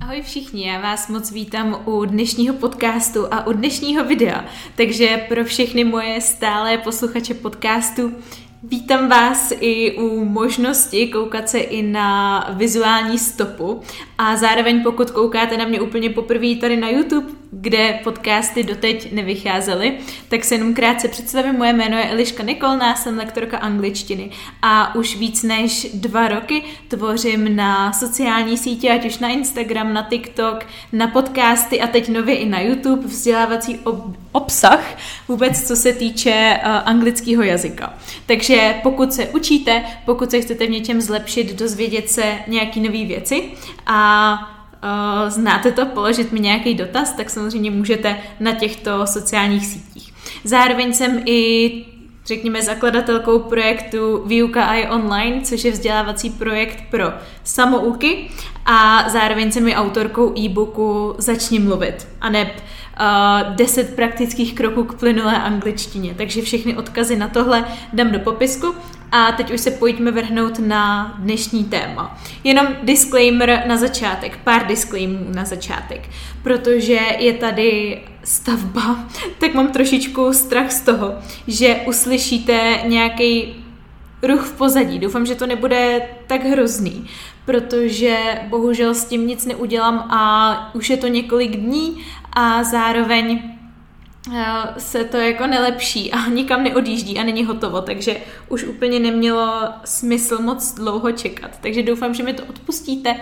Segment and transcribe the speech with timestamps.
[0.00, 4.44] Ahoj všichni, já vás moc vítám u dnešního podcastu a u dnešního videa.
[4.74, 8.12] Takže pro všechny moje stále posluchače podcastu
[8.62, 13.80] Vítám vás i u možnosti koukat se i na vizuální stopu
[14.18, 17.26] a zároveň pokud koukáte na mě úplně poprvé tady na YouTube,
[17.60, 19.98] kde podcasty doteď nevycházely,
[20.28, 21.54] tak se jenom krátce představím.
[21.54, 24.30] Moje jméno je Eliška Nikolná, jsem lektorka angličtiny
[24.62, 30.02] a už víc než dva roky tvořím na sociální sítě, ať už na Instagram, na
[30.02, 35.92] TikTok, na podcasty a teď nově i na YouTube vzdělávací ob- obsah vůbec, co se
[35.92, 37.94] týče uh, anglického jazyka.
[38.26, 43.44] Takže pokud se učíte, pokud se chcete v něčem zlepšit, dozvědět se nějaký nové věci
[43.86, 50.12] a uh, znáte to, položit mi nějaký dotaz, tak samozřejmě můžete na těchto sociálních sítích.
[50.44, 51.84] Zároveň jsem i
[52.26, 57.04] řekněme, zakladatelkou projektu Výuka AI Online, což je vzdělávací projekt pro
[57.44, 58.30] samouky
[58.66, 62.48] a zároveň jsem i autorkou e-booku Začni mluvit a neb
[63.50, 66.14] uh, 10 praktických kroků k plynulé angličtině.
[66.14, 68.74] Takže všechny odkazy na tohle dám do popisku
[69.12, 72.18] a teď už se pojďme vrhnout na dnešní téma.
[72.44, 76.08] Jenom disclaimer na začátek, pár disclaimerů na začátek,
[76.42, 79.04] protože je tady stavba,
[79.38, 81.14] tak mám trošičku strach z toho,
[81.46, 83.54] že uslyšíte nějaký
[84.22, 84.98] ruch v pozadí.
[84.98, 87.06] Doufám, že to nebude tak hrozný,
[87.44, 93.55] protože bohužel s tím nic neudělám a už je to několik dní a zároveň
[94.78, 98.16] se to jako nelepší a nikam neodjíždí a není hotovo, takže
[98.48, 101.58] už úplně nemělo smysl moc dlouho čekat.
[101.60, 103.16] Takže doufám, že mi to odpustíte.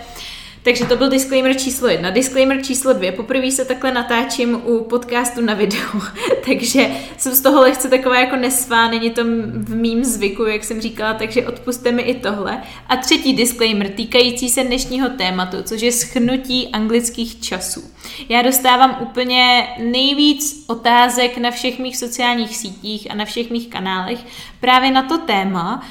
[0.65, 2.11] Takže to byl disclaimer číslo jedna.
[2.11, 3.13] Disclaimer číslo dvě.
[3.13, 6.03] Poprvé se takhle natáčím u podcastu na videu,
[6.47, 10.81] takže jsem z toho lehce taková jako nesvá, není to v mým zvyku, jak jsem
[10.81, 12.63] říkala, takže odpuste mi i tohle.
[12.89, 17.91] A třetí disclaimer týkající se dnešního tématu, což je schnutí anglických časů.
[18.29, 24.19] Já dostávám úplně nejvíc otázek na všech mých sociálních sítích a na všech mých kanálech
[24.61, 25.87] právě na to téma,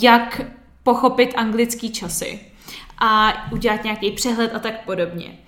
[0.00, 0.40] jak
[0.82, 2.49] pochopit anglický časy
[3.00, 5.38] a udělat nějaký přehled a tak podobně.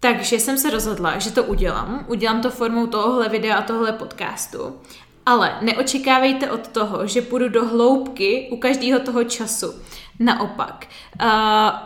[0.00, 2.04] Takže jsem se rozhodla, že to udělám.
[2.08, 4.76] Udělám to formou tohohle videa a tohle podcastu.
[5.26, 9.74] Ale neočekávejte od toho, že půjdu do hloubky u každého toho času.
[10.18, 10.86] Naopak,
[11.22, 11.28] uh,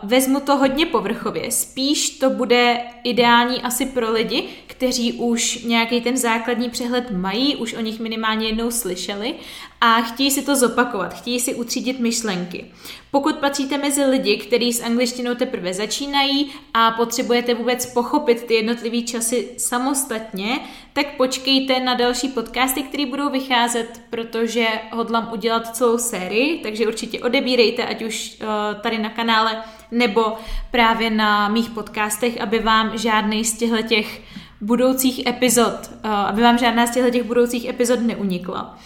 [0.09, 1.51] vezmu to hodně povrchově.
[1.51, 7.73] Spíš to bude ideální asi pro lidi, kteří už nějaký ten základní přehled mají, už
[7.73, 9.35] o nich minimálně jednou slyšeli
[9.81, 12.65] a chtějí si to zopakovat, chtějí si utřídit myšlenky.
[13.11, 19.01] Pokud patříte mezi lidi, kteří s angličtinou teprve začínají a potřebujete vůbec pochopit ty jednotlivé
[19.01, 20.59] časy samostatně,
[20.93, 27.19] tak počkejte na další podcasty, které budou vycházet, protože hodlám udělat celou sérii, takže určitě
[27.19, 30.33] odebírejte, ať už uh, tady na kanále nebo
[30.71, 34.21] právě na mých podcastech, aby vám žádný z těchto těch
[34.61, 35.73] budoucích epizod,
[36.05, 38.77] uh, aby vám žádná z těchto těch budoucích epizod neunikla.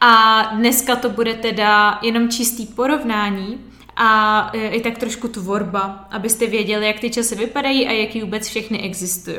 [0.00, 3.60] A dneska to bude teda jenom čistý porovnání
[3.96, 8.48] a e, i tak trošku tvorba, abyste věděli, jak ty časy vypadají a jaký vůbec
[8.48, 9.38] všechny existují.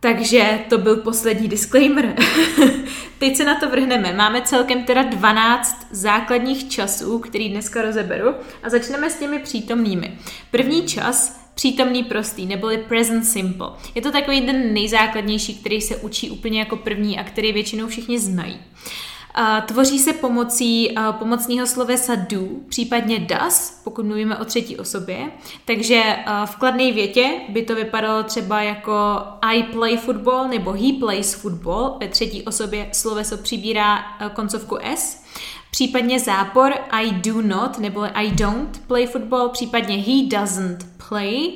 [0.00, 2.14] Takže to byl poslední disclaimer.
[3.18, 4.12] Teď se na to vrhneme.
[4.12, 10.18] Máme celkem teda 12 základních časů, který dneska rozeberu a začneme s těmi přítomnými.
[10.50, 13.70] První čas přítomný prostý, neboli present simple.
[13.94, 18.18] Je to takový ten nejzákladnější, který se učí úplně jako první a který většinou všichni
[18.18, 18.58] znají.
[19.66, 25.30] Tvoří se pomocí pomocného slovesa do, případně does, pokud mluvíme o třetí osobě.
[25.64, 28.92] Takže v kladné větě by to vypadalo třeba jako
[29.40, 31.96] I play football nebo he plays football.
[32.00, 33.98] Ve třetí osobě sloveso přibírá
[34.34, 35.22] koncovku s.
[35.74, 41.52] Případně zápor I do not nebo I don't play football, případně he doesn't play.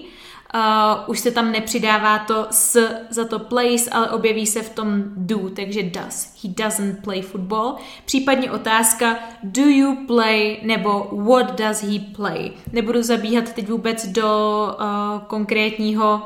[0.55, 0.61] Uh,
[1.07, 5.51] už se tam nepřidává to s za to plays, ale objeví se v tom do,
[5.57, 6.35] takže does.
[6.45, 7.75] He doesn't play football.
[8.05, 12.51] Případně otázka do you play nebo what does he play.
[12.73, 16.23] Nebudu zabíhat teď vůbec do uh, konkrétního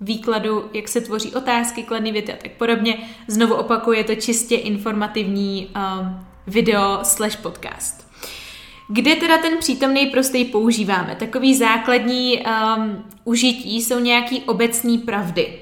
[0.00, 2.98] výkladu, jak se tvoří otázky, kladný věty a tak podobně.
[3.28, 8.12] Znovu opakuje to čistě informativní uh, video slash podcast.
[8.88, 11.16] Kde teda ten přítomný prostý používáme?
[11.16, 15.58] Takový základní um, užití jsou nějaký obecný pravdy.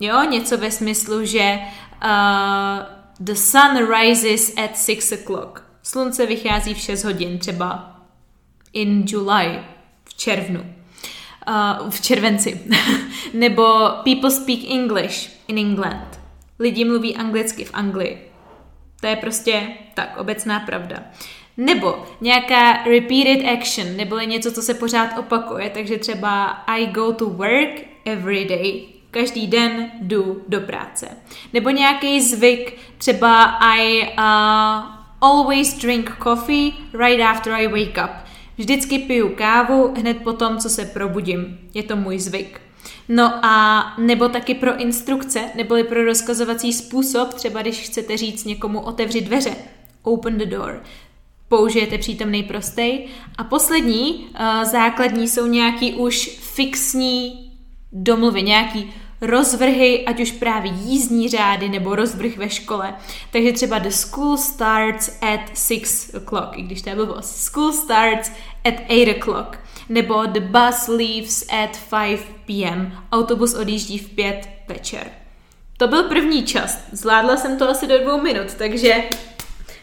[0.00, 1.58] Jo, něco ve smyslu, že
[2.04, 2.86] uh,
[3.20, 5.62] the sun rises at 6 o'clock.
[5.82, 8.00] Slunce vychází v 6 hodin, třeba
[8.72, 9.60] in July,
[10.04, 10.74] v červnu.
[11.80, 12.60] Uh, v červenci.
[13.34, 13.64] Nebo
[14.04, 16.20] people speak English in England.
[16.58, 18.29] Lidi mluví anglicky v Anglii.
[19.00, 19.62] To je prostě
[19.94, 20.96] tak, obecná pravda.
[21.56, 27.26] Nebo nějaká repeated action, nebo něco, co se pořád opakuje, takže třeba I go to
[27.26, 31.08] work every day, každý den jdu do práce.
[31.52, 38.10] Nebo nějaký zvyk, třeba I uh, always drink coffee right after I wake up.
[38.58, 41.58] Vždycky piju kávu hned po tom, co se probudím.
[41.74, 42.60] Je to můj zvyk.
[43.12, 48.80] No a nebo taky pro instrukce, neboli pro rozkazovací způsob, třeba když chcete říct někomu
[48.80, 49.56] otevři dveře,
[50.02, 50.82] open the door,
[51.48, 53.08] použijete přítomný prostej.
[53.38, 57.50] A poslední, uh, základní, jsou nějaký už fixní
[57.92, 62.94] domluvy, nějaký rozvrhy, ať už právě jízdní řády nebo rozvrh ve škole.
[63.32, 67.36] Takže třeba the school starts at 6 o'clock, i když to je blbost.
[67.36, 68.32] School starts
[68.64, 69.58] at 8 o'clock.
[69.88, 72.92] Nebo the bus leaves at 5 p.m.
[73.12, 75.06] Autobus odjíždí v 5 večer.
[75.76, 76.78] To byl první čas.
[76.92, 78.94] Zvládla jsem to asi do dvou minut, takže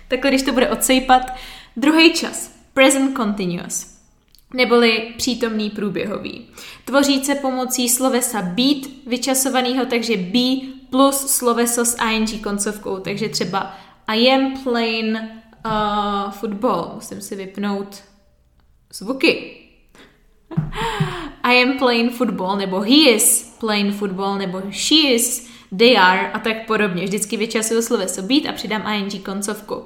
[0.07, 1.21] takhle, když to bude odsejpat.
[1.77, 2.51] Druhý čas.
[2.73, 3.96] Present continuous
[4.53, 6.47] neboli přítomný průběhový.
[6.85, 13.75] Tvoří se pomocí slovesa být vyčasovaného, takže be plus sloveso s ing koncovkou, takže třeba
[14.07, 16.91] I am playing uh, football.
[16.95, 18.03] Musím si vypnout
[18.93, 19.57] zvuky.
[21.43, 26.39] I am playing football, nebo he is playing football, nebo she is, they are a
[26.39, 27.03] tak podobně.
[27.03, 29.83] Vždycky vyčasuju sloveso být a přidám ing koncovku.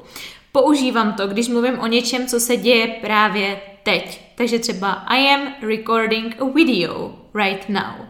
[0.51, 4.21] Používám to, když mluvím o něčem, co se děje právě teď.
[4.35, 8.07] Takže třeba I am recording a video right now.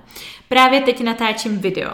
[0.50, 1.92] Právě teď natáčím video.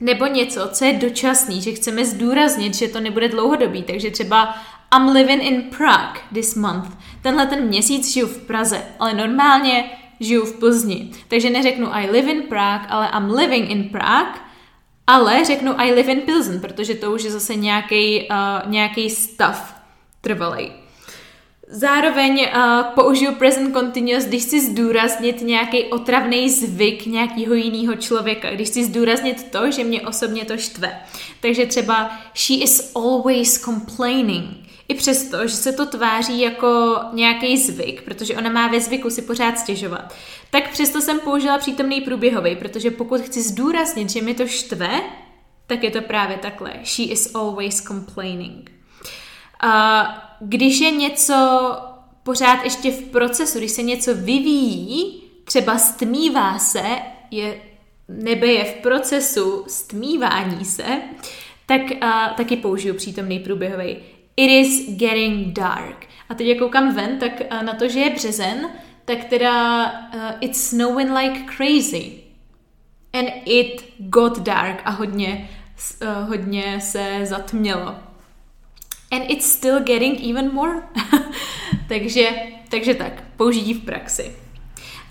[0.00, 3.82] Nebo něco, co je dočasný, že chceme zdůraznit, že to nebude dlouhodobý.
[3.82, 4.56] Takže třeba
[4.96, 6.96] I'm living in Prague this month.
[7.22, 9.90] Tenhle ten měsíc žiju v Praze, ale normálně
[10.20, 11.10] žiju v Plzni.
[11.28, 14.40] Takže neřeknu I live in Prague, ale I'm living in Prague,
[15.06, 19.74] ale řeknu I live in Pilsen, protože to už je zase nějaký uh, nějaký stav
[20.20, 20.83] trvalej.
[21.68, 28.68] Zároveň uh, použiju present continuous, když chci zdůraznit nějaký otravný zvyk nějakého jiného člověka, když
[28.68, 31.00] chci zdůraznit to, že mě osobně to štve.
[31.40, 34.64] Takže třeba she is always complaining.
[34.88, 39.22] I přesto, že se to tváří jako nějaký zvyk, protože ona má ve zvyku si
[39.22, 40.14] pořád stěžovat,
[40.50, 45.00] tak přesto jsem použila přítomný průběhový, protože pokud chci zdůraznit, že mi to štve,
[45.66, 46.72] tak je to právě takhle.
[46.84, 48.70] She is always complaining.
[49.64, 49.70] Uh,
[50.40, 51.34] když je něco
[52.22, 56.82] pořád ještě v procesu, když se něco vyvíjí, třeba stmívá se,
[57.30, 57.60] je,
[58.08, 60.84] nebe je v procesu stmívání se,
[61.66, 63.96] tak uh, taky použiju přítomný průběhový.
[64.36, 66.06] It is getting dark.
[66.28, 68.70] A teď jak koukám ven, tak uh, na to, že je březen,
[69.04, 72.12] tak teda uh, it's snowing like crazy.
[73.12, 75.50] And it got dark a hodně,
[76.02, 77.94] uh, hodně se zatmělo
[79.14, 80.82] and it's still getting even more.
[81.88, 82.30] takže,
[82.68, 84.36] takže tak, použití v praxi.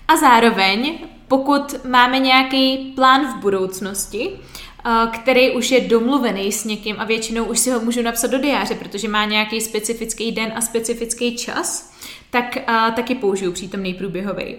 [0.08, 0.98] A zároveň,
[1.28, 7.44] pokud máme nějaký plán v budoucnosti, eh, který už je domluvený s někým a většinou
[7.44, 11.94] už si ho můžu napsat do diáře, protože má nějaký specifický den a specifický čas,
[12.34, 14.56] tak uh, taky použiju přítomný průběhový.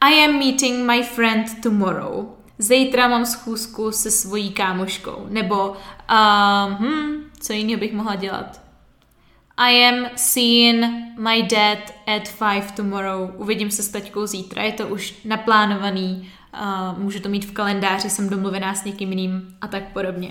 [0.00, 2.26] I am meeting my friend tomorrow.
[2.58, 5.26] Zítra mám schůzku se svojí kámoškou.
[5.28, 5.76] Nebo, uh,
[6.80, 8.65] hm, co jiného bych mohla dělat?
[9.58, 10.86] I am seeing
[11.18, 13.32] my dad at five tomorrow.
[13.36, 18.10] Uvidím se s taťkou zítra, je to už naplánovaný, uh, můžu to mít v kalendáři,
[18.10, 20.30] jsem domluvená s někým jiným a tak podobně.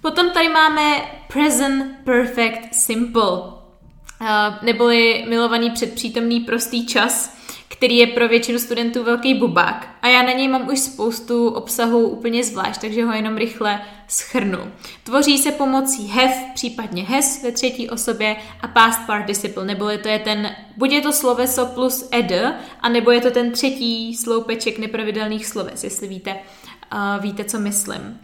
[0.00, 1.00] Potom tady máme
[1.32, 4.26] present perfect simple, uh,
[4.62, 7.36] neboli milovaný předpřítomný prostý čas,
[7.76, 9.88] který je pro většinu studentů velký bubák.
[10.02, 14.58] A já na něj mám už spoustu obsahu úplně zvlášť, takže ho jenom rychle schrnu.
[15.04, 20.18] Tvoří se pomocí have, případně has ve třetí osobě a past participle, neboli to je
[20.18, 25.46] ten, buď je to sloveso plus ed, a nebo je to ten třetí sloupeček nepravidelných
[25.46, 26.36] sloves, jestli víte,
[26.92, 28.20] uh, víte, co myslím.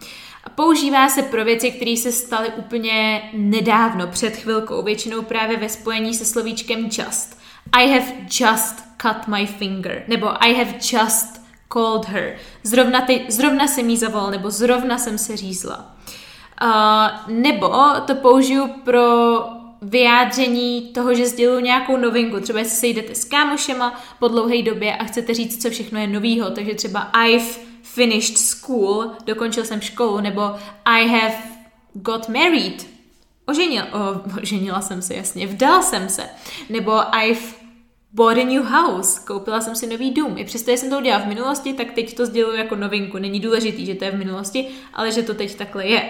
[0.55, 6.13] Používá se pro věci, které se staly úplně nedávno, před chvilkou, většinou právě ve spojení
[6.13, 7.32] se slovíčkem just.
[7.71, 8.05] I have
[8.39, 11.41] just cut my finger, nebo I have just
[11.73, 12.35] called her.
[12.63, 15.95] Zrovna, ty, zrovna jsem jí zavolal, nebo zrovna jsem se řízla.
[16.63, 17.69] Uh, nebo
[18.07, 19.01] to použiju pro
[19.81, 22.39] vyjádření toho, že sděluju nějakou novinku.
[22.39, 26.07] Třeba jestli se jdete s kámošema po dlouhé době a chcete říct, co všechno je
[26.07, 27.45] novýho, takže třeba I've
[27.81, 30.41] finished school, dokončil jsem školu, nebo
[30.85, 31.35] I have
[31.93, 32.92] got married,
[33.45, 36.29] oženil, o, oženila jsem se, jasně, vdala jsem se,
[36.69, 37.63] nebo I've
[38.13, 40.37] bought a new house, koupila jsem si nový dům.
[40.37, 43.17] I přesto, že jsem to udělala v minulosti, tak teď to sděluji jako novinku.
[43.17, 46.01] Není důležitý, že to je v minulosti, ale že to teď takhle je.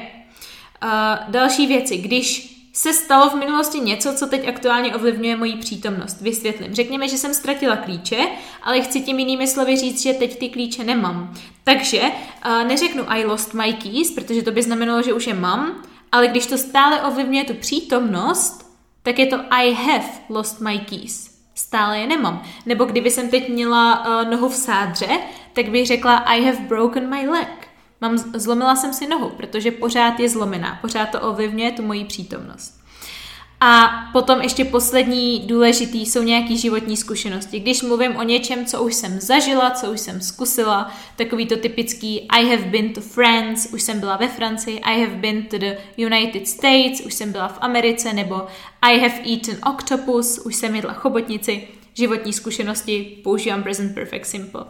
[0.84, 0.90] Uh,
[1.32, 6.22] další věci, když se stalo v minulosti něco, co teď aktuálně ovlivňuje moji přítomnost.
[6.22, 6.75] Vysvětlím.
[6.75, 8.18] Řekněme, že jsem ztratila klíče,
[8.63, 11.34] ale chci tím jinými slovy říct, že teď ty klíče nemám.
[11.63, 15.84] Takže uh, neřeknu I lost my keys, protože to by znamenalo, že už je mám,
[16.13, 21.39] ale když to stále ovlivňuje tu přítomnost, tak je to I have lost my keys.
[21.55, 22.43] Stále je nemám.
[22.65, 25.20] Nebo kdyby jsem teď měla uh, nohu v sádře,
[25.53, 27.67] tak bych řekla I have broken my leg.
[28.01, 32.83] Mám, zlomila jsem si nohu, protože pořád je zlomená, pořád to ovlivňuje tu moji přítomnost.
[33.65, 37.60] A potom ještě poslední důležitý jsou nějaké životní zkušenosti.
[37.60, 42.27] Když mluvím o něčem, co už jsem zažila, co už jsem zkusila, takový to typický
[42.29, 45.75] I have been to France, už jsem byla ve Francii, I have been to the
[45.98, 48.36] United States, už jsem byla v Americe, nebo
[48.82, 51.67] I have eaten octopus, už jsem jedla chobotnici.
[51.93, 54.65] Životní zkušenosti používám present perfect simple.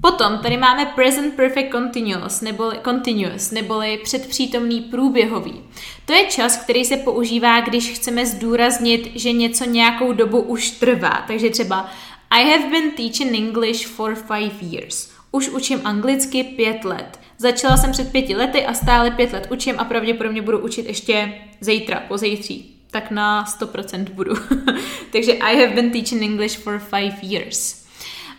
[0.00, 5.60] Potom tady máme present perfect continuous, neboli, continuous, neboli předpřítomný průběhový.
[6.04, 11.24] To je čas, který se používá, když chceme zdůraznit, že něco nějakou dobu už trvá.
[11.26, 11.90] Takže třeba
[12.30, 15.10] I have been teaching English for five years.
[15.32, 17.20] Už učím anglicky pět let.
[17.38, 21.34] Začala jsem před pěti lety a stále pět let učím a pravděpodobně budu učit ještě
[21.60, 22.76] zítra, pozítří.
[22.90, 24.34] Tak na 100% budu.
[25.12, 27.85] Takže I have been teaching English for five years.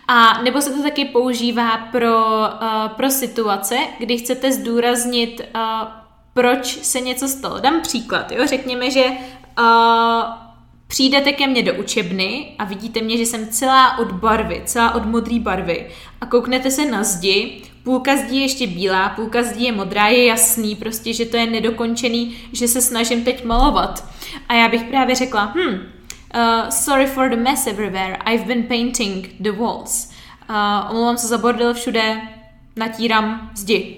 [0.08, 2.18] A nebo se to taky používá pro,
[2.62, 5.88] uh, pro situace, kdy chcete zdůraznit, uh,
[6.34, 7.60] proč se něco stalo.
[7.60, 8.46] Dám příklad, jo?
[8.46, 9.64] řekněme, že uh,
[10.88, 15.06] přijdete ke mně do učebny a vidíte mě, že jsem celá od barvy, celá od
[15.06, 15.88] modré barvy
[16.20, 20.24] a kouknete se na zdi, půlka zdí je ještě bílá, půlka zdí je modrá, je
[20.24, 24.04] jasný prostě, že to je nedokončený, že se snažím teď malovat.
[24.48, 25.97] A já bych právě řekla, hm,
[26.34, 28.18] Uh, sorry for the mess everywhere.
[28.26, 30.12] I've been painting the walls.
[30.50, 32.20] Uh, omlouvám se za bordel všude,
[32.76, 33.96] natírám zdi.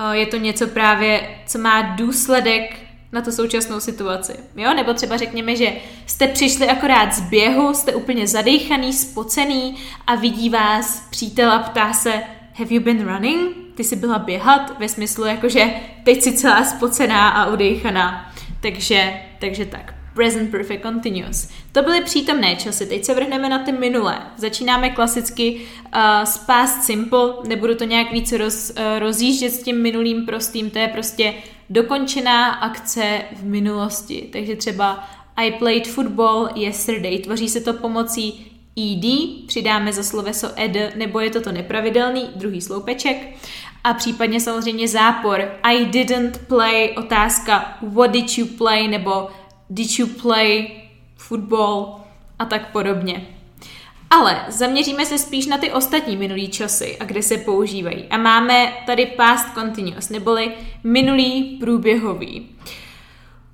[0.00, 2.78] Uh, je to něco právě, co má důsledek
[3.12, 4.32] na tu současnou situaci.
[4.56, 4.74] Jo?
[4.74, 5.72] Nebo třeba řekněme, že
[6.06, 11.92] jste přišli akorát z běhu, jste úplně zadejchaný, spocený a vidí vás přítel a ptá
[11.92, 12.12] se,
[12.54, 13.56] have you been running?
[13.74, 15.70] Ty jsi byla běhat ve smyslu jakože
[16.04, 18.32] teď si celá spocená a udejchaná.
[18.60, 21.48] Takže, takže tak present perfect continuous.
[21.72, 24.18] To byly přítomné časy, teď se vrhneme na ty minulé.
[24.36, 29.82] Začínáme klasicky uh, s past simple, nebudu to nějak víc roz, uh, rozjíždět s tím
[29.82, 31.34] minulým prostým, to je prostě
[31.70, 34.28] dokončená akce v minulosti.
[34.32, 40.96] Takže třeba I played football yesterday, tvoří se to pomocí ed, přidáme za sloveso ed,
[40.96, 43.16] nebo je to to nepravidelný, druhý sloupeček.
[43.84, 45.52] A případně samozřejmě zápor.
[45.62, 49.28] I didn't play, otázka what did you play, nebo
[49.70, 50.70] did you play
[51.16, 52.00] football
[52.38, 53.26] a tak podobně.
[54.10, 58.04] Ale zaměříme se spíš na ty ostatní minulý časy a kde se používají.
[58.10, 60.52] A máme tady past continuous, neboli
[60.84, 62.48] minulý průběhový.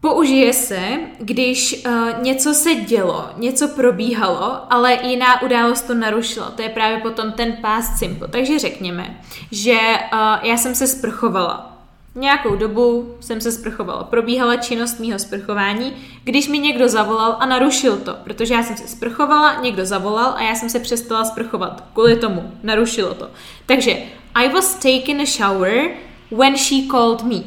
[0.00, 6.50] Použije se, když uh, něco se dělo, něco probíhalo, ale jiná událost to narušila.
[6.50, 8.28] To je právě potom ten past simple.
[8.28, 11.72] Takže řekněme, že uh, já jsem se sprchovala
[12.14, 14.04] Nějakou dobu jsem se sprchovala.
[14.04, 15.92] Probíhala činnost mýho sprchování,
[16.25, 20.42] když mi někdo zavolal a narušil to, protože já jsem se sprchovala, někdo zavolal a
[20.42, 21.85] já jsem se přestala sprchovat.
[21.92, 23.31] Kvůli tomu narušilo to.
[23.66, 23.97] Takže
[24.35, 25.90] I was taking a shower
[26.31, 27.42] when she called me.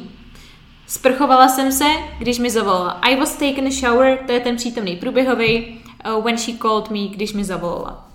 [0.86, 1.84] Sprchovala jsem se,
[2.18, 2.90] když mi zavolala.
[2.90, 5.80] I was taking a shower, to je ten přítomný průběhový,
[6.16, 8.08] uh, when she called me, když mi zavolala.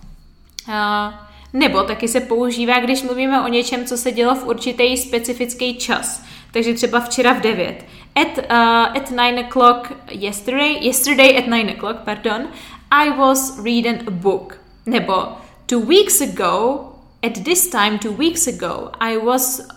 [0.68, 1.14] Uh,
[1.54, 6.24] nebo taky se používá, když mluvíme o něčem, co se dělo v určitý specifický čas.
[6.52, 7.86] Takže třeba včera v 9.
[8.16, 12.48] At, uh, at 9 o'clock yesterday, yesterday at 9 o'clock, pardon,
[12.92, 14.58] I was reading a book.
[14.86, 15.28] Nebo
[15.66, 16.80] two weeks ago,
[17.24, 19.68] at this time two weeks ago, I was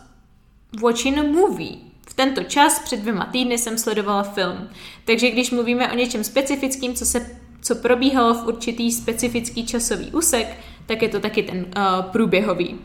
[0.83, 1.77] watching a movie.
[2.09, 4.69] V tento čas před dvěma týdny jsem sledovala film.
[5.05, 10.57] Takže když mluvíme o něčem specifickým, co se co probíhalo v určitý specifický časový úsek,
[10.87, 12.79] tak je to taky ten uh, průběhový.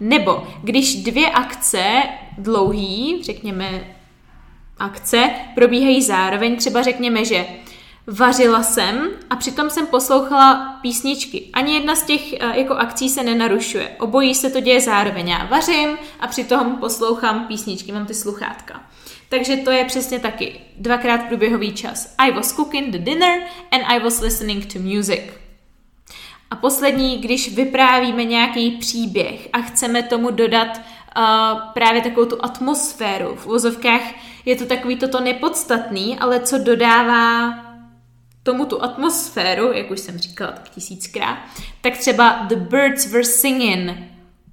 [0.00, 2.02] Nebo když dvě akce
[2.38, 3.96] dlouhý, řekněme
[4.78, 7.46] akce, probíhají zároveň, třeba řekněme, že
[8.06, 11.50] vařila jsem a přitom jsem poslouchala písničky.
[11.52, 13.88] Ani jedna z těch uh, jako akcí se nenarušuje.
[14.00, 15.28] Obojí se to děje zároveň.
[15.28, 18.80] Já vařím a přitom poslouchám písničky, mám ty sluchátka.
[19.28, 22.14] Takže to je přesně taky dvakrát průběhový čas.
[22.18, 23.40] I was cooking the dinner
[23.72, 25.43] and I was listening to music.
[26.54, 31.22] A poslední, když vyprávíme nějaký příběh a chceme tomu dodat uh,
[31.72, 33.34] právě takovou tu atmosféru.
[33.34, 34.00] V vozovkách
[34.44, 37.54] je to takový toto nepodstatný, ale co dodává
[38.42, 41.38] tomu tu atmosféru, jak už jsem říkala tak tisíckrát,
[41.80, 43.90] tak třeba The birds were singing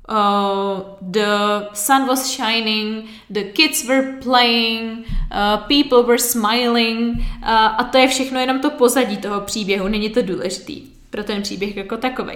[0.10, 7.84] Uh, the sun was shining, the kids were playing, uh, people were smiling uh, a
[7.92, 11.98] to je všechno jenom to pozadí toho příběhu, není to důležitý pro ten příběh jako
[11.98, 12.34] takový.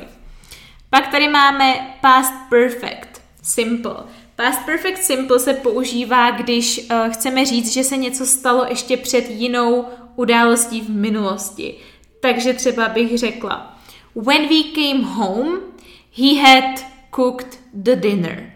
[0.89, 3.96] Pak tady máme past perfect, simple.
[4.36, 9.29] Past perfect simple se používá, když uh, chceme říct, že se něco stalo ještě před
[9.29, 11.75] jinou událostí v minulosti.
[12.20, 13.79] Takže třeba bych řekla,
[14.15, 15.60] when we came home,
[16.17, 18.51] he had cooked the dinner.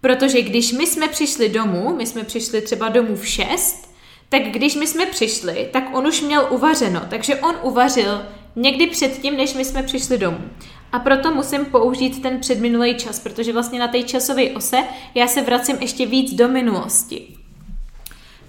[0.00, 3.94] Protože když my jsme přišli domů, my jsme přišli třeba domů v 6,
[4.28, 8.22] tak když my jsme přišli, tak on už měl uvařeno, takže on uvařil
[8.56, 10.40] někdy předtím, než my jsme přišli domů.
[10.92, 14.76] A proto musím použít ten předminulý čas, protože vlastně na té časové ose
[15.14, 17.36] já se vracím ještě víc do minulosti.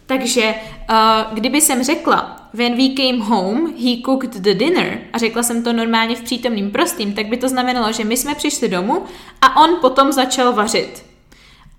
[0.05, 0.55] Takže
[0.89, 5.63] uh, kdyby jsem řekla, when we came home, he cooked the dinner, a řekla jsem
[5.63, 9.03] to normálně v přítomným prostým, tak by to znamenalo, že my jsme přišli domů
[9.41, 11.05] a on potom začal vařit.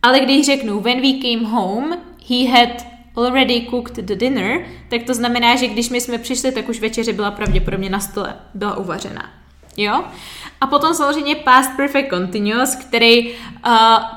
[0.03, 5.15] Ale když řeknu, when we came home, he had already cooked the dinner, tak to
[5.15, 9.31] znamená, že když my jsme přišli, tak už večeře byla pravděpodobně na stole, byla uvařená.
[9.77, 10.05] Jo?
[10.61, 13.33] A potom samozřejmě past perfect continuous, který uh,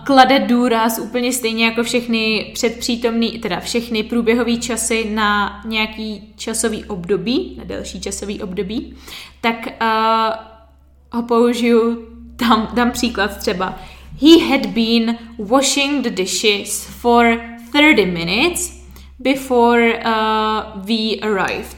[0.06, 7.56] klade důraz úplně stejně jako všechny předpřítomný, teda všechny průběhové časy na nějaký časový období,
[7.58, 8.96] na delší časový období,
[9.42, 10.36] tak uh,
[11.12, 13.80] ho použiju, dám, dám příklad třeba.
[14.22, 18.77] He had been washing the dishes for 30 minutes
[19.20, 21.78] before uh, we arrived.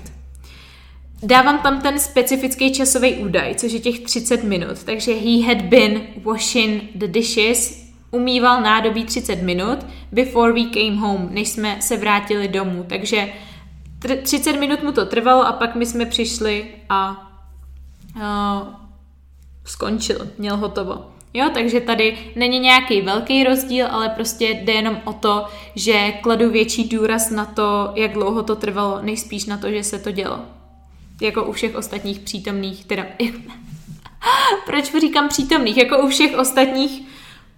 [1.23, 4.83] Dávám tam ten specifický časový údaj, což je těch 30 minut.
[4.83, 9.79] Takže he had been washing the dishes, umýval nádobí 30 minut
[10.11, 12.85] before we came home, než jsme se vrátili domů.
[12.89, 13.33] Takže
[14.23, 17.31] 30 minut mu to trvalo a pak my jsme přišli a
[18.15, 18.67] uh,
[19.65, 21.18] skončil, měl hotovo.
[21.33, 25.45] Jo, takže tady není nějaký velký rozdíl, ale prostě jde jenom o to,
[25.75, 29.83] že kladu větší důraz na to, jak dlouho to trvalo, než spíš na to, že
[29.83, 30.39] se to dělo.
[31.21, 33.05] Jako u všech ostatních přítomných, teda...
[34.65, 35.77] Proč říkám přítomných?
[35.77, 37.01] Jako u všech ostatních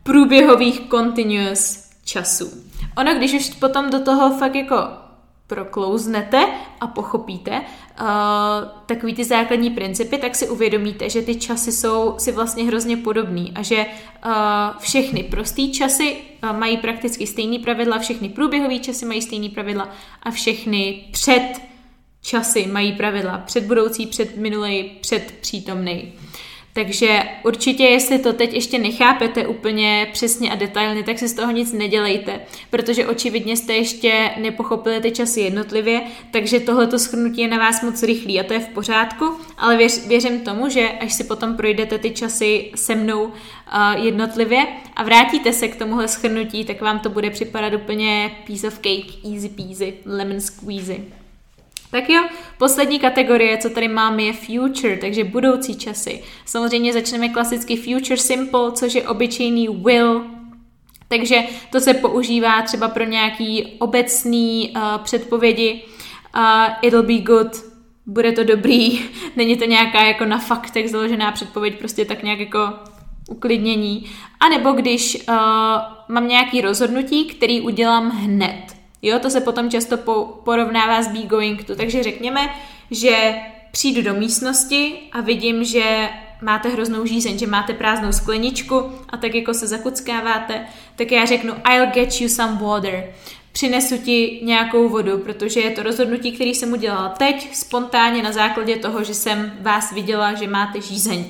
[0.03, 2.63] průběhových continuous časů.
[2.97, 4.75] Ono, když už potom do toho fakt jako
[5.47, 6.47] proklouznete
[6.81, 7.61] a pochopíte
[8.01, 8.05] uh,
[8.85, 13.51] takový ty základní principy, tak si uvědomíte, že ty časy jsou si vlastně hrozně podobný
[13.55, 13.85] a že
[14.25, 14.31] uh,
[14.79, 19.89] všechny prostý časy uh, mají prakticky stejný pravidla, všechny průběhové časy mají stejný pravidla
[20.23, 21.61] a všechny před
[22.21, 23.37] časy mají pravidla.
[23.37, 26.13] Před budoucí, před minulý, před přítomný.
[26.73, 31.51] Takže určitě, jestli to teď ještě nechápete úplně přesně a detailně, tak si z toho
[31.51, 37.57] nic nedělejte, protože očividně jste ještě nepochopili ty časy jednotlivě, takže tohleto schrnutí je na
[37.57, 39.25] vás moc rychlý a to je v pořádku,
[39.57, 43.31] ale věř, věřím tomu, že až si potom projdete ty časy se mnou uh,
[44.05, 48.73] jednotlivě a vrátíte se k tomuhle schrnutí, tak vám to bude připadat úplně piece of
[48.73, 51.20] cake, easy peasy, lemon squeezy.
[51.91, 52.23] Tak jo,
[52.57, 56.23] poslední kategorie, co tady máme, je future, takže budoucí časy.
[56.45, 60.25] Samozřejmě začneme klasicky future simple, což je obyčejný will,
[61.07, 65.83] takže to se používá třeba pro nějaký obecný uh, předpovědi.
[66.35, 66.41] Uh,
[66.81, 67.51] it'll be good,
[68.05, 68.99] bude to dobrý,
[69.35, 72.73] není to nějaká jako na faktech založená předpověď, prostě tak nějak jako
[73.29, 74.05] uklidnění.
[74.39, 75.35] A nebo když uh,
[76.09, 78.80] mám nějaký rozhodnutí, který udělám hned.
[79.01, 81.75] Jo, to se potom často po, porovnává s be going to.
[81.75, 82.49] Takže řekněme,
[82.91, 83.35] že
[83.71, 86.09] přijdu do místnosti a vidím, že
[86.41, 91.53] máte hroznou žízeň, že máte prázdnou skleničku a tak jako se zakuckáváte, tak já řeknu
[91.69, 93.13] I'll get you some water.
[93.51, 98.75] Přinesu ti nějakou vodu, protože je to rozhodnutí, který jsem udělala teď, spontánně na základě
[98.75, 101.25] toho, že jsem vás viděla, že máte žízeň.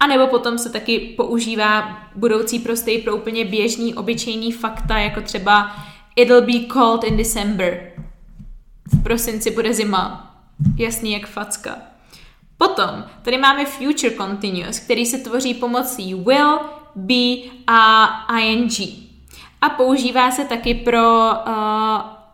[0.00, 5.76] A nebo potom se taky používá budoucí prostý pro úplně běžný, obyčejný fakta, jako třeba
[6.16, 7.92] It'll be cold in December.
[8.92, 10.34] V prosinci bude zima.
[10.76, 11.76] Jasný jak facka.
[12.58, 16.60] Potom tady máme future continuous, který se tvoří pomocí will,
[16.94, 18.72] be a ing.
[19.60, 21.52] A používá se taky pro uh,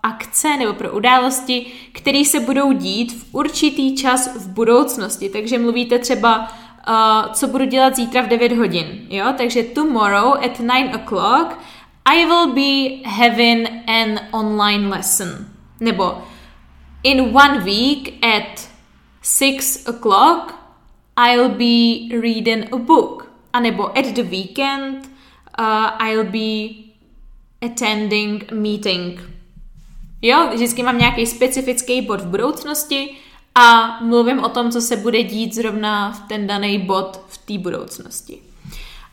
[0.02, 5.28] akce nebo pro události, které se budou dít v určitý čas v budoucnosti.
[5.28, 9.06] Takže mluvíte třeba, uh, co budu dělat zítra v 9 hodin.
[9.08, 9.26] Jo?
[9.36, 11.58] Takže tomorrow at 9 o'clock
[12.06, 15.50] i will be having an online lesson.
[15.80, 16.22] Nebo
[17.02, 18.68] in one week at
[19.22, 20.54] six o'clock
[21.16, 23.30] I'll be reading a book.
[23.52, 25.08] A nebo at the weekend
[25.58, 26.86] uh, I'll be
[27.62, 29.20] attending a meeting.
[30.22, 33.16] Jo, vždycky mám nějaký specifický bod v budoucnosti
[33.54, 37.58] a mluvím o tom, co se bude dít zrovna v ten daný bod v té
[37.58, 38.38] budoucnosti.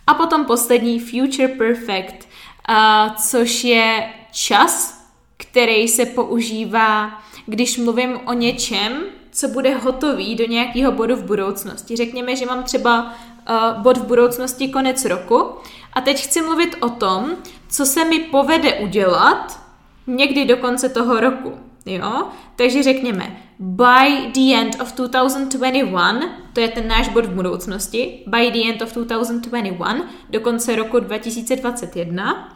[0.08, 2.28] A potom poslední Future Perfect,
[2.70, 5.04] uh, což je čas,
[5.38, 11.96] který se používá, když mluvím o něčem, co bude hotový do nějakého bodu v budoucnosti.
[11.96, 15.50] Řekněme, že mám třeba uh, bod v budoucnosti konec roku
[15.94, 17.32] a teď chci mluvit o tom,
[17.70, 19.60] co se mi povede udělat
[20.08, 21.54] někdy do konce toho roku.
[21.86, 22.28] Jo?
[22.56, 28.52] Takže řekněme, by the end of 2021, to je ten náš bod v budoucnosti, by
[28.52, 32.50] the end of 2021, do konce roku 2021,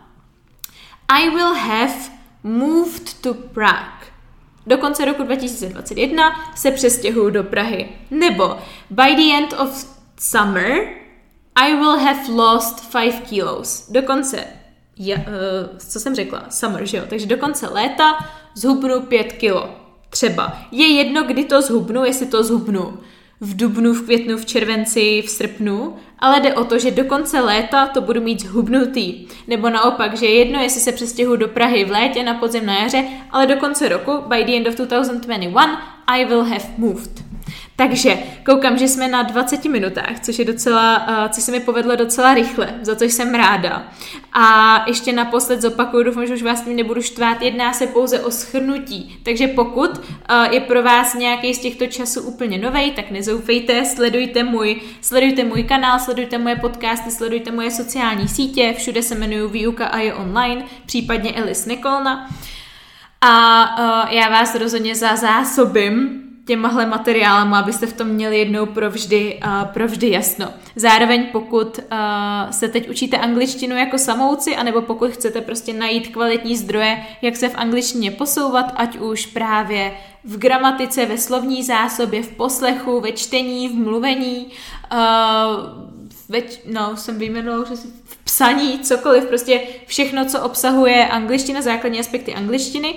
[1.09, 1.93] I will have
[2.43, 4.07] moved to Prague.
[4.67, 7.89] Do konce roku 2021 se přestěhuju do Prahy.
[8.11, 8.57] Nebo
[8.89, 10.97] by the end of summer,
[11.55, 13.89] I will have lost 5 kilos.
[13.89, 14.43] Do konce,
[14.97, 17.03] ja, uh, co jsem řekla, summer, že jo?
[17.09, 18.17] Takže do konce léta
[18.55, 19.86] zhubnu 5 kilo.
[20.09, 20.57] Třeba.
[20.71, 22.97] Je jedno, kdy to zhubnu, jestli to zhubnu
[23.41, 27.39] v dubnu, v květnu, v červenci, v srpnu, ale jde o to, že do konce
[27.39, 29.27] léta to budu mít zhubnutý.
[29.47, 32.79] Nebo naopak, že je jedno, jestli se přestěhu do Prahy v létě, na podzim, na
[32.79, 37.26] jaře, ale do konce roku, by the end of 2021, I will have moved.
[37.79, 41.95] Takže koukám, že jsme na 20 minutách, což je docela, uh, což se mi povedlo
[41.95, 43.87] docela rychle, za což jsem ráda.
[44.33, 48.31] A ještě naposled zopakuju, doufám, že už vás tím nebudu štvát, jedná se pouze o
[48.31, 49.19] schrnutí.
[49.23, 50.03] Takže pokud uh,
[50.51, 55.63] je pro vás nějaký z těchto časů úplně nový, tak nezoufejte, sledujte můj, sledujte můj
[55.63, 60.65] kanál, sledujte moje podcasty, sledujte moje sociální sítě, všude se jmenuju Výuka a je online,
[60.85, 62.29] případně Elis Nikolna.
[63.21, 69.39] A uh, já vás rozhodně za zásobím těmahle materiálama, abyste v tom měli jednou provždy,
[69.45, 70.47] uh, provždy jasno.
[70.75, 76.57] Zároveň pokud uh, se teď učíte angličtinu jako samouci, anebo pokud chcete prostě najít kvalitní
[76.57, 82.31] zdroje, jak se v angličtině posouvat, ať už právě v gramatice, ve slovní zásobě, v
[82.31, 84.45] poslechu, ve čtení, v mluvení,
[84.91, 84.97] uh,
[86.29, 92.33] ve, no, jsem vyjmenovala už v psaní, cokoliv, prostě všechno, co obsahuje angličtina, základní aspekty
[92.33, 92.95] angličtiny,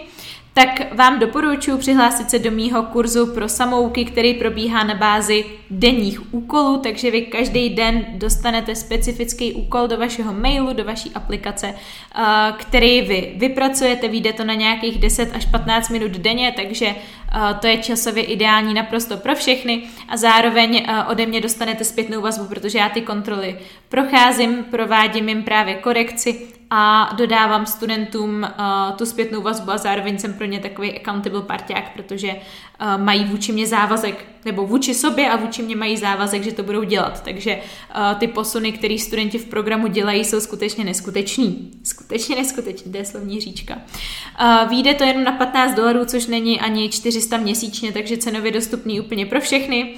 [0.55, 6.35] tak vám doporučuji přihlásit se do mýho kurzu pro samouky, který probíhá na bázi denních
[6.35, 12.53] úkolů, takže vy každý den dostanete specifický úkol do vašeho mailu, do vaší aplikace, eh,
[12.59, 17.67] který vy vypracujete, vyjde to na nějakých 10 až 15 minut denně, takže eh, to
[17.67, 19.83] je časově ideální naprosto pro všechny.
[20.09, 23.59] A zároveň eh, ode mě dostanete zpětnou vazbu, protože já ty kontroly
[23.89, 30.35] procházím, provádím jim právě korekci a dodávám studentům uh, tu zpětnou vazbu a zároveň jsem
[30.35, 35.37] pro ně takový accountable parťák, protože uh, mají vůči mě závazek, nebo vůči sobě a
[35.37, 37.23] vůči mě mají závazek, že to budou dělat.
[37.23, 41.71] Takže uh, ty posuny, které studenti v programu dělají, jsou skutečně neskuteční.
[41.85, 43.75] Skutečně neskuteční, to je slovní říčka.
[43.75, 49.01] Uh, výjde to jenom na 15 dolarů, což není ani 400 měsíčně, takže cenově dostupný
[49.01, 49.95] úplně pro všechny.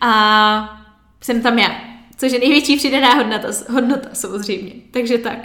[0.00, 0.82] A
[1.20, 4.72] jsem tam já Což je největší přidaná hodnota, hodnota samozřejmě.
[4.90, 5.38] Takže tak.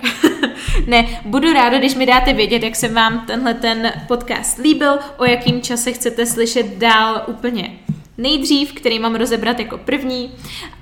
[0.88, 5.26] ne, budu ráda, když mi dáte vědět, jak se vám tenhle ten podcast líbil, o
[5.26, 7.80] jakým čase chcete slyšet dál úplně
[8.18, 10.32] nejdřív, který mám rozebrat jako první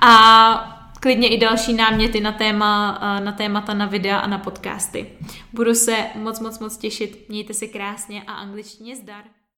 [0.01, 5.09] a klidně i další náměty na, téma, na témata, na videa a na podcasty.
[5.53, 7.29] Budu se moc, moc, moc těšit.
[7.29, 9.23] Mějte se krásně a angličtině zdar.